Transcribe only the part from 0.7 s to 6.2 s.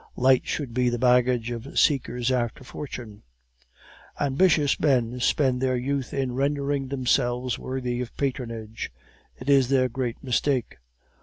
be the baggage of seekers after fortune! "Ambitious men spend their youth